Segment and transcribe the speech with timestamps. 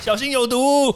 [0.00, 0.94] 小心有毒。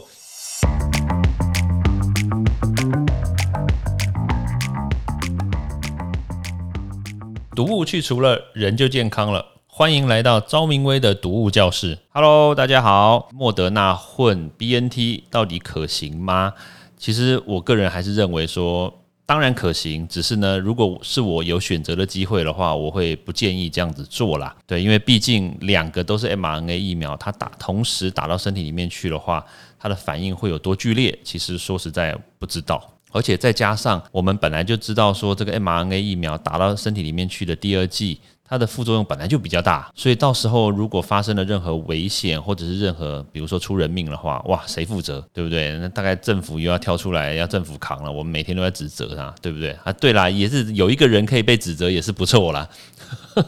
[7.53, 9.45] 毒物去除了，人就健康了。
[9.67, 11.99] 欢迎来到昭明威的毒物教室。
[12.09, 13.27] Hello，大家好。
[13.33, 16.53] 莫德纳混 BNT 到底可行吗？
[16.97, 20.07] 其实我个人还是认为说，当然可行。
[20.07, 24.55] 只是呢，如果是我有选择的机会的话，我会不建议这样子做啦。
[24.67, 29.45] 对，因为毕竟两个都是 mRNA 疫苗，它打同时打到身体里面去的话，
[29.79, 31.17] 它的反应会有多剧烈？
[31.23, 32.89] 其实说实在不知道。
[33.11, 38.19] 而且再加上我们本来就知道说，这个 mRNA 疫苗打到身体里面去的第二剂。
[38.45, 45.25] 它的副作用本来就比较大，所以到时候如果发生了任何危险，或者是任何比如说出人命的话，哇，谁负责？
[45.33, 45.71] 对不对？
[45.79, 48.11] 那大概政府又要跳出来，要政府扛了。
[48.11, 49.71] 我们每天都在指责他，对不对？
[49.83, 52.69] 啊，对啦，也是有一个人可以被指责，也是不错啦。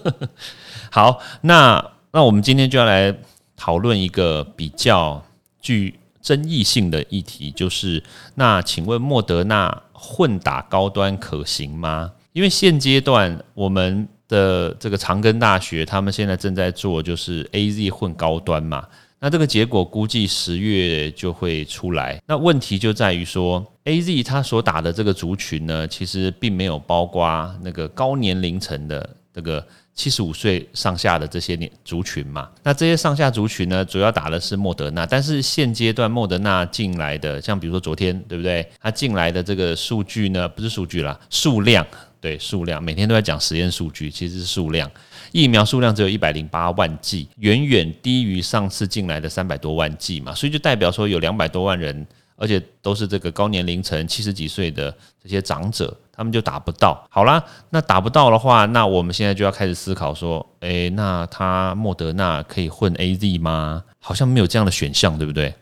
[0.89, 3.15] 好，那那我们今天就要来
[3.57, 5.23] 讨论一个比较
[5.61, 8.01] 具争议性的议题，就是
[8.35, 12.13] 那请问莫德纳混打高端可行吗？
[12.33, 14.07] 因为现阶段我们。
[14.27, 18.87] 的这个长庚大学，他们现在正在做就是 A Z 混高端嘛，
[19.19, 22.21] 那这个结果估计十月就会出来。
[22.27, 32.49] 那问题就在于说，A Z 它所打的这个族群呢，其实并没有包括那个高年龄层的这个七十五岁上下的这些年族群嘛。
[32.63, 38.67] 那这些上下族群呢，主要打的是莫德纳，但是现阶段莫德纳进来的，像比如说昨天对不对？
[38.81, 41.85] 它进来的这个数据呢，不是数据啦，数量。
[42.25, 44.89] 对数量，每天都在讲实验数据，其实是数量，
[45.31, 52.03] 疫苗数量只有一百零八万剂，远远低于上次进来的三百多万剂嘛，所以就代表说有两百多万人，
[52.35, 57.05] 而且都是这个高年龄层七十几岁的这些长者，他们就打不到。
[57.11, 63.83] 好啦，那打不到的话，那我们现在就要开始思考说，诶，那他莫德纳可以混 A Z 吗？
[63.99, 65.53] 好像没有这样的选项，对不对？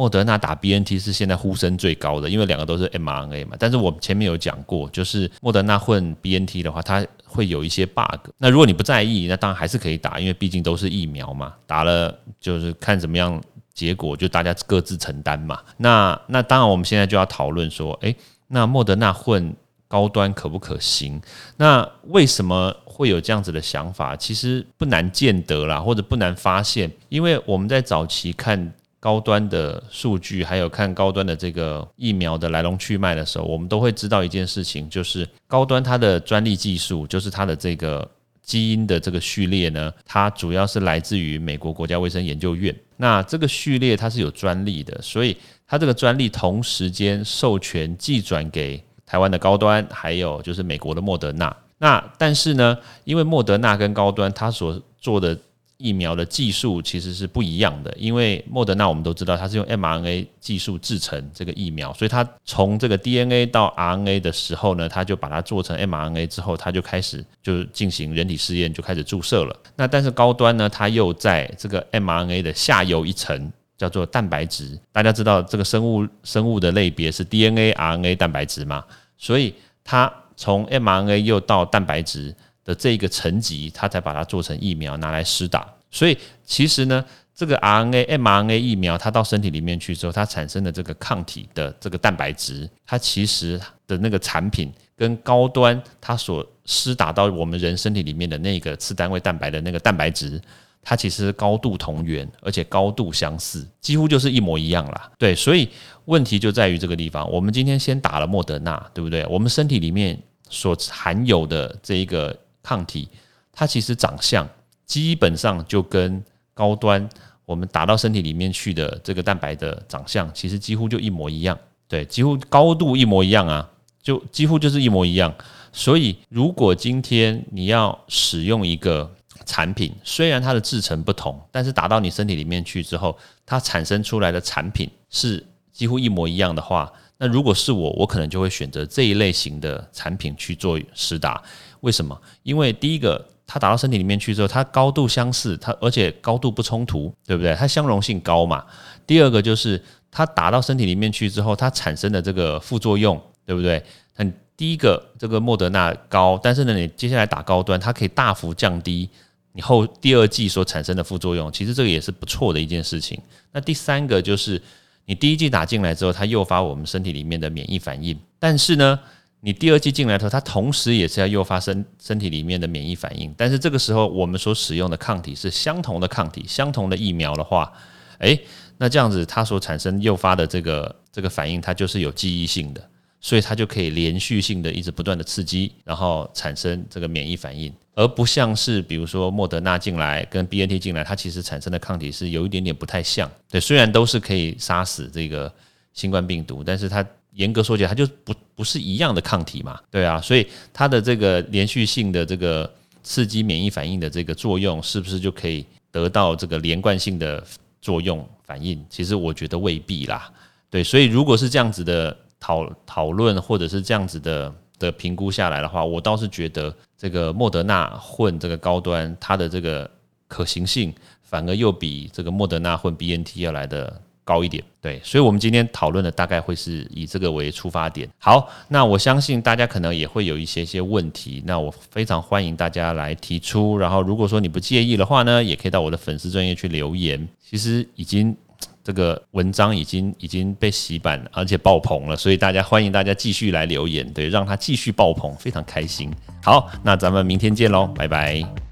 [0.00, 3.54] 莫德纳打 BNT 是现在呼声最高的，因为两个都是 mRNA 嘛。
[3.58, 8.30] 但是我前面有讲过，就是莫德纳混 BNT 的话，它会有一些 bug。
[8.38, 11.52] 那如果你不在意，那当然还是可以打，因为毕竟都是疫苗嘛。
[11.66, 13.38] 打了就是看怎么样
[13.74, 15.60] 结果，就大家各自承担嘛。
[15.76, 18.16] 那那当然我们现在就要讨论说，诶，
[18.48, 19.54] 那莫德纳混
[19.86, 21.20] 高端可不可行？
[21.58, 24.16] 那为什么会有这样子的想法？
[24.16, 28.72] 其实不难见得啦，或者不难发现，因为我们在早期看。
[29.00, 38.08] 高端的数据，还有看高端的这个疫苗的来龙去脉的时候，我们都会知道一件事情，就是高端它的专利技术，就是它的这个
[38.42, 42.74] 基因的这个序列呢，它主要是来自于美国国家卫生研究院。
[42.98, 45.34] 那这个序列它是有专利的，所以
[45.66, 51.56] 它这个专利同时间授权寄转给台湾的高端，还有就是美国的莫德纳。
[51.78, 55.34] 那但是呢，因为莫德纳跟高端它所做的
[55.80, 69.56] 疫苗的技术其实是不一样的，因为莫德纳我们都知道它是用 mRNA 技术制成这个疫苗，所以它从这个 DNA 到 RNA 的时候呢，它就把它做成 mRNA 之后，它就开始就进行人体试验，就开始注射了。
[69.74, 74.78] 那但是高端呢，它又在这个 mRNA 的下游一层叫做蛋白质。
[74.92, 78.84] 大家知道这个生物生物的类别是 DNA、RNA、蛋白质嘛，
[79.16, 82.36] 所以它从 mRNA 又到蛋白质。
[82.64, 85.66] 的这一个层级，它才把它做成疫苗拿来施打。
[85.90, 87.04] 所以其实呢，
[87.34, 100.40] 这个 RNA、mRNA 疫苗它到身体里面去之后，它产生的这个抗体的这个蛋白质，它其实的那个产品跟高端它所施打到我们人身体里面的那个次单位蛋白的那个蛋白质，
[100.80, 105.10] 它其实高度同源，而且高度相似，几乎就是一模一样啦。
[105.18, 105.68] 对，所以
[106.04, 107.28] 问题就在于这个地方。
[107.28, 109.26] 我们今天先打了莫德纳，对不对？
[109.26, 110.16] 我们身体里面
[110.48, 112.38] 所含有的这一个。
[112.62, 113.08] 抗体，
[113.52, 114.48] 它其实长相
[114.86, 116.22] 基本上就跟
[116.54, 117.08] 高端
[117.44, 123.68] 我们打到身体里面去的这个蛋白的长相，其实几乎就一模一样，对，几乎高度一模一样啊，
[124.02, 125.34] 就几乎就是一模一样。
[125.72, 129.08] 所以，如果今天你要使用一个
[129.46, 133.16] 产品，虽然它的制成不同，但是打到你身体里面去之后，
[133.46, 141.42] 它产生出来的产品是几乎一模一样的话，那如果是我，我可能就会选择这一类型的产品去做实打。
[141.80, 142.18] 为什么？
[142.42, 147.54] 因为第一个，它打到身体里面去之后，它高度相似，它而且高度不冲突，对不对？
[147.54, 148.64] 它相容性高嘛。
[149.06, 153.82] 第二个就是它打到身体里面去之后，它产生的这个副作用，对不对？
[154.14, 159.08] 很第一个，这个莫德纳高，但是呢，你接下来打高端，它可以大幅降低
[159.52, 163.20] 你后第二季所产生的副作用，其实这个也是不错的一件事情。
[163.52, 164.60] 那第三个就是
[165.06, 169.00] 你第一季打进来之后，它诱发我们身体里面的免疫反应，但是呢。
[169.42, 177.72] 你第二剂进来的时候，它同时也是要诱发身身体里面的免疫反应，但是这个时候我们所使用的抗体是相同的抗体，相同的疫苗的话，
[178.18, 178.38] 诶，
[178.76, 193.30] 那这样子它所产生诱发的这个这个反应，它就是有记忆性的，所以它就可以连续性的一直不断的刺激，然后产生这个免疫反应，而不像是比如说莫德纳进来跟 B N T 进来，它其实产生的抗体是有一点点不太像。
[193.50, 195.50] 对，虽然都是可以杀死这个
[195.94, 199.78] 新冠病毒，但是它严格说起来，它就不不是一样的抗体嘛。
[199.90, 202.70] 对啊，所以它的这个连续性的这个
[203.02, 207.42] 刺激免疫反应的这个作用，是不是就可以得到这个连贯性的
[207.80, 208.84] 作用反应？
[208.90, 210.30] 其实我觉得未必啦。
[210.68, 219.90] 对，所以如果是这样子的讨讨论，或者是这样子的的评估下来的话，我倒是觉得这个莫德纳混这个高端，它的这个
[220.28, 220.92] 可行性
[221.22, 224.62] 反而又比这个莫德纳混 B N T 要来的高一点。
[224.80, 228.08] 对，所以我们今天讨论的大概会是以这个为出发点。
[228.18, 233.76] 好，那我相信大家可能也会有一些些问题，那我非常欢迎大家来提出。
[233.76, 237.28] 然后如果说你不介意的话呢，也可以到我的粉丝专业去留言。
[237.40, 238.36] 其实已经。
[238.82, 246.10] 这个文章已经已经被洗版，而且爆棚了，所以大家欢迎大家继续来留言，对，让它继续爆棚，非常开心。
[246.42, 248.69] 好，那咱们明天见喽，拜拜！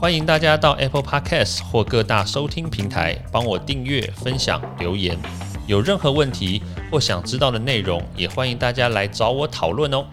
[0.00, 5.18] 欢迎大家到 Apple Podcast 或各大收听平台帮我订阅、分享、留言。
[5.66, 10.04] 有任何问题或想知道的内容，也欢迎大家来找我讨论哦。